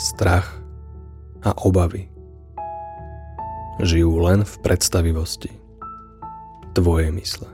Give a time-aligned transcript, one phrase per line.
[0.00, 0.48] strach
[1.44, 2.08] a obavy
[3.80, 5.52] žijú len v predstavivosti
[6.72, 7.48] tvojej mysle.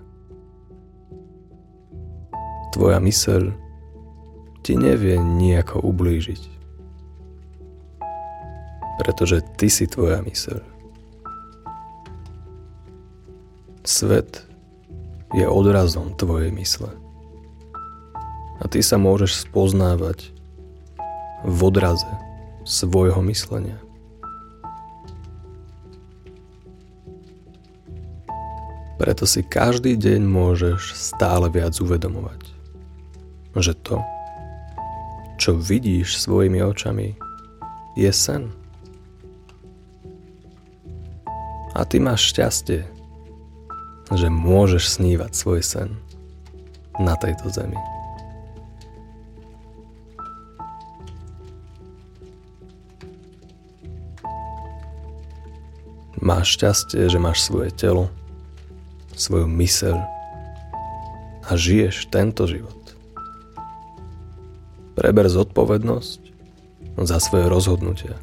[2.74, 3.50] Tvoja myseľ
[4.62, 6.42] ti nevie nejako ublížiť,
[9.00, 10.60] pretože ty si tvoja myseľ.
[13.86, 14.42] Svet
[15.30, 16.90] je odrazom tvojej mysle.
[18.58, 20.34] A ty sa môžeš spoznávať
[21.46, 22.25] v odraze
[22.66, 23.78] svojho myslenia.
[28.98, 32.42] Preto si každý deň môžeš stále viac uvedomovať,
[33.54, 34.02] že to,
[35.38, 37.14] čo vidíš svojimi očami,
[37.94, 38.50] je sen.
[41.76, 42.88] A ty máš šťastie,
[44.10, 45.90] že môžeš snívať svoj sen
[46.96, 47.76] na tejto zemi.
[56.26, 58.10] Máš šťastie, že máš svoje telo,
[59.14, 59.94] svoju myseľ
[61.46, 62.74] a žiješ tento život.
[64.98, 66.18] Preber zodpovednosť
[66.98, 68.18] za svoje rozhodnutia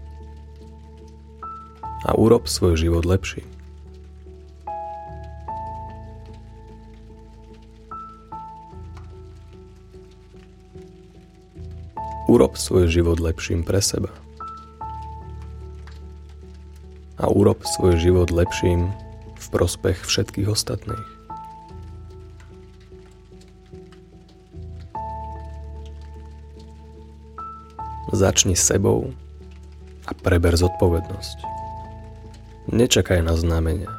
[2.03, 3.47] a urob svoj život lepší.
[12.27, 14.11] Urob svoj život lepším pre seba.
[17.23, 18.91] A urob svoj život lepším
[19.39, 21.07] v prospech všetkých ostatných.
[28.11, 29.15] Začni sebou
[30.03, 31.37] a preber zodpovednosť.
[32.75, 33.89] Nečakaj na znamenia,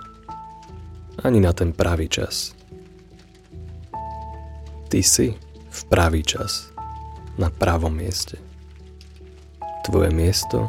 [1.25, 2.53] ani na ten pravý čas.
[4.93, 5.33] Ty si
[5.73, 6.69] v pravý čas,
[7.41, 8.37] na pravom mieste.
[9.83, 10.69] Tvoje miesto,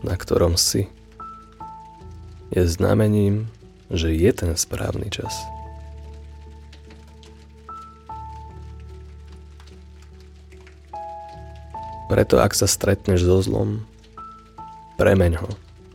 [0.00, 0.88] na ktorom si
[2.50, 3.48] je znamením,
[3.92, 5.32] že je ten správny čas.
[12.08, 13.84] Preto ak sa stretneš so zlom,
[14.96, 15.50] premeň ho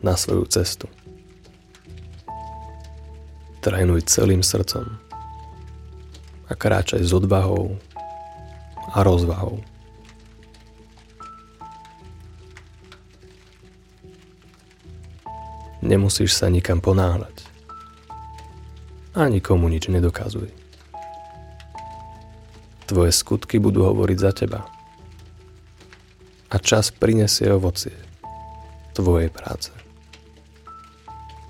[0.06, 0.86] na svoju cestu.
[3.66, 4.86] Trénuj celým srdcom
[6.46, 7.82] a kráčaj s odvahou
[8.94, 9.73] a rozvahou.
[15.84, 17.44] Nemusíš sa nikam ponáhľať.
[19.20, 20.48] A nikomu nič nedokazuj.
[22.88, 24.64] Tvoje skutky budú hovoriť za teba.
[26.48, 27.92] A čas prinesie ovocie
[28.96, 29.76] tvojej práce.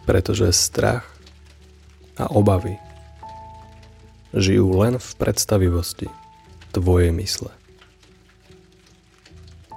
[0.10, 1.06] Pretože strach
[2.18, 2.82] a obavy
[4.34, 6.10] žijú len v predstavivosti
[6.74, 7.54] tvojej mysle.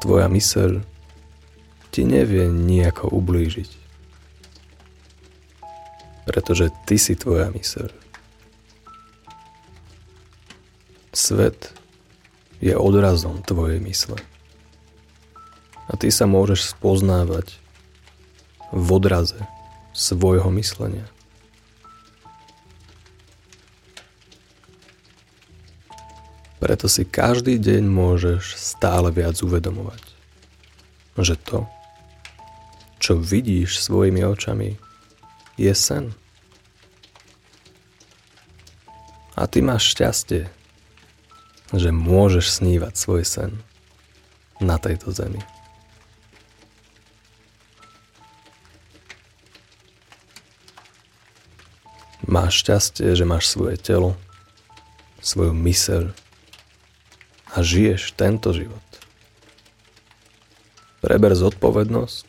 [0.00, 0.80] Tvoja myseľ
[1.92, 3.85] ti nevie nejako ublížiť
[6.26, 7.88] pretože ty si tvoja myseľ.
[11.14, 11.72] Svet
[12.60, 14.18] je odrazom tvojej mysle.
[15.86, 17.56] A ty sa môžeš spoznávať
[18.74, 19.38] v odraze
[19.94, 21.06] svojho myslenia.
[26.58, 30.02] Preto si každý deň môžeš stále viac uvedomovať,
[31.22, 31.68] že to,
[32.98, 34.74] čo vidíš svojimi očami,
[35.56, 36.12] je sen.
[39.36, 40.48] A ty máš šťastie,
[41.72, 43.50] že môžeš snívať svoj sen
[44.60, 45.40] na tejto zemi.
[52.26, 54.16] Máš šťastie, že máš svoje telo,
[55.20, 56.16] svoju myseľ
[57.54, 58.82] a žiješ tento život.
[61.04, 62.26] Preber zodpovednosť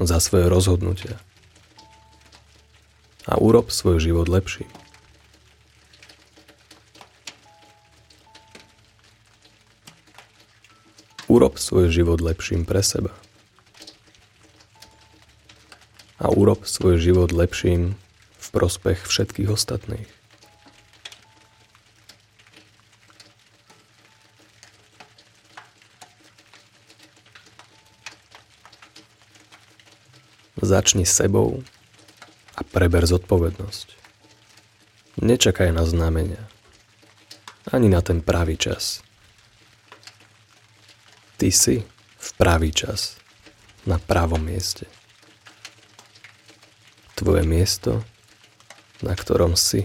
[0.00, 1.20] za svoje rozhodnutia
[3.30, 4.66] a urob svoj život lepší.
[11.30, 13.14] Urob svoj život lepším pre seba.
[16.18, 17.94] A urob svoj život lepším
[18.34, 20.10] v prospech všetkých ostatných.
[30.60, 31.62] Začni sebou
[32.70, 33.98] preber zodpovednosť.
[35.20, 36.46] Nečakaj na znamenia.
[37.68, 39.02] Ani na ten pravý čas.
[41.36, 41.82] Ty si
[42.16, 43.18] v pravý čas.
[43.84, 44.86] Na pravom mieste.
[47.18, 48.00] Tvoje miesto,
[49.04, 49.84] na ktorom si,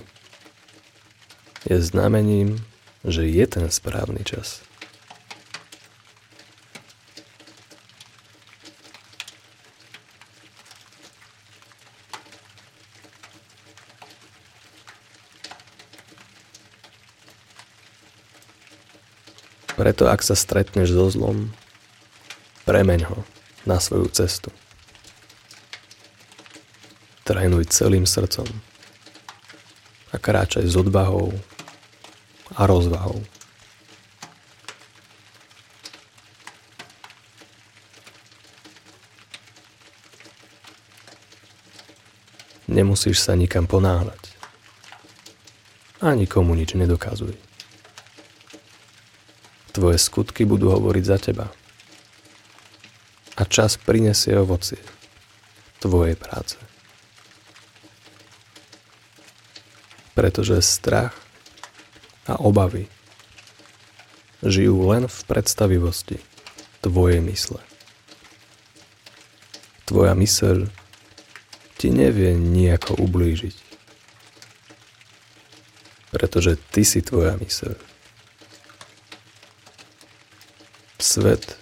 [1.66, 2.62] je znamením,
[3.04, 4.62] že je ten správny čas.
[19.76, 21.52] Preto ak sa stretneš so zlom,
[22.64, 23.28] premeň ho
[23.68, 24.48] na svoju cestu.
[27.28, 28.48] Trénuj celým srdcom
[30.10, 31.36] a kráčaj s odvahou
[32.56, 33.20] a rozvahou.
[42.72, 44.36] Nemusíš sa nikam ponáhľať.
[46.00, 47.55] Ani komu nič nedokazuj.
[49.76, 51.52] Tvoje skutky budú hovoriť za teba.
[53.36, 54.80] A čas prinesie ovocie
[55.84, 56.56] tvojej práce.
[60.16, 61.14] pretože strach
[62.26, 62.88] a obavy
[64.42, 66.18] žijú len v predstavivosti
[66.80, 67.60] tvojej mysle.
[69.86, 70.72] Tvoja myseľ
[71.78, 73.56] ti nevie nejako ublížiť,
[76.16, 77.95] pretože ty si tvoja myseľ.
[81.16, 81.56] Svet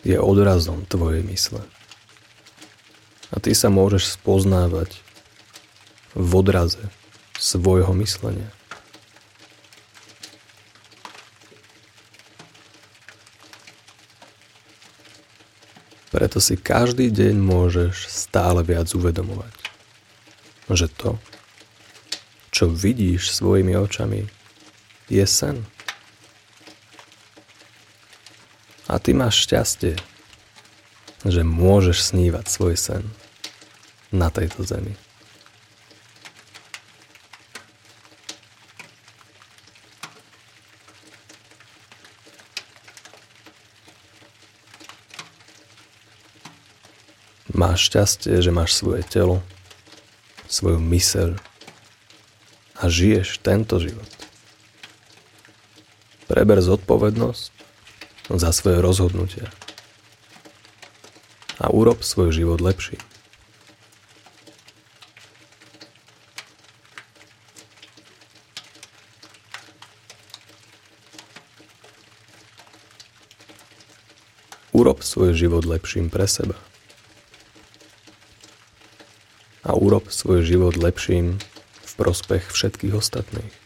[0.00, 1.60] je odrazom tvojej mysle.
[3.28, 4.96] A ty sa môžeš spoznávať
[6.16, 6.80] v odraze
[7.36, 8.48] svojho myslenia.
[16.08, 19.52] Preto si každý deň môžeš stále viac uvedomovať,
[20.72, 21.20] že to,
[22.48, 24.32] čo vidíš svojimi očami,
[25.12, 25.60] je sen.
[28.92, 29.96] A ty máš šťastie,
[31.24, 33.08] že môžeš snívať svoj sen
[34.12, 34.92] na tejto zemi.
[47.56, 49.40] Máš šťastie, že máš svoje telo,
[50.52, 51.40] svoju myseľ
[52.76, 54.10] a žiješ tento život.
[56.28, 57.61] Preber zodpovednosť
[58.38, 59.52] za svoje rozhodnutia
[61.62, 62.98] a urob svoj život lepší.
[74.72, 76.58] Urob svoj život lepším pre seba
[79.62, 81.38] a urob svoj život lepším
[81.86, 83.61] v prospech všetkých ostatných.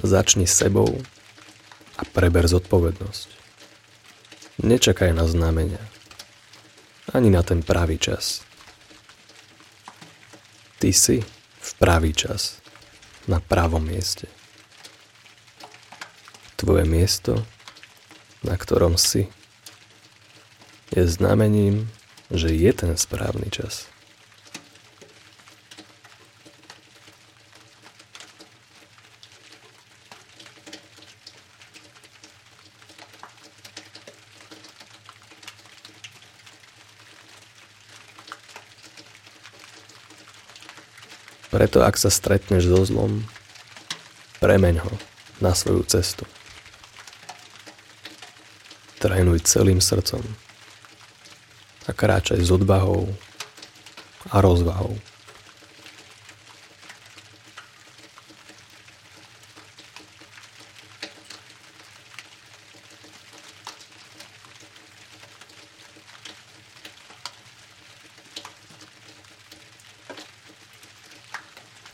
[0.00, 0.88] Začni s sebou
[2.00, 3.28] a preber zodpovednosť.
[4.64, 5.80] Nečakaj na znamenia,
[7.12, 8.40] ani na ten pravý čas.
[10.80, 11.20] Ty si
[11.60, 12.60] v pravý čas,
[13.28, 14.24] na pravom mieste.
[16.56, 17.44] Tvoje miesto,
[18.40, 19.28] na ktorom si,
[20.96, 21.92] je znamením,
[22.32, 23.84] že je ten správny čas.
[41.50, 43.26] Preto ak sa stretneš so zlom,
[44.38, 44.94] premeň ho
[45.42, 46.22] na svoju cestu.
[49.02, 50.22] Trénuj celým srdcom
[51.88, 53.10] a kráčaj s odvahou
[54.30, 54.94] a rozvahou.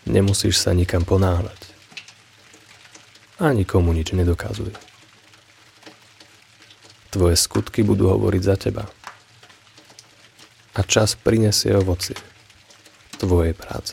[0.07, 1.75] Nemusíš sa nikam ponáhľať.
[3.43, 4.73] Ani komu nič nedokazuj.
[7.11, 8.85] Tvoje skutky budú hovoriť za teba.
[10.77, 12.17] A čas prinesie ovocie
[13.19, 13.93] tvojej práce.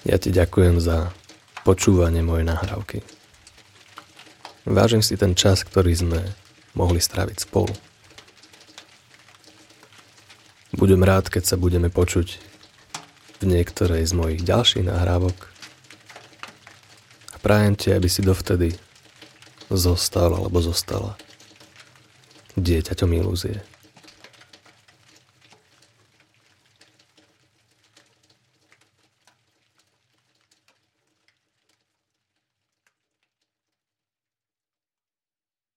[0.00, 1.12] Ja ti ďakujem za
[1.60, 3.04] počúvanie mojej nahrávky.
[4.64, 6.20] Vážim si ten čas, ktorý sme
[6.72, 7.72] mohli stráviť spolu.
[10.72, 12.40] Budem rád, keď sa budeme počuť
[13.40, 15.36] v niektorej z mojich ďalších nahrávok
[17.32, 18.72] a prajem ti, aby si dovtedy
[19.68, 21.20] zostal alebo zostala
[22.56, 23.69] dieťaťom ilúzie.